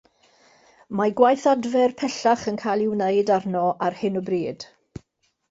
Mae 1.01 1.11
gwaith 1.19 1.43
adfer 1.51 1.93
pellach 1.99 2.47
yn 2.53 2.57
cael 2.63 2.83
ei 2.87 2.89
wneud 2.95 3.31
arno 3.37 3.63
ar 3.89 4.01
hyn 4.03 4.19
o 4.25 4.27
bryd. 4.33 4.69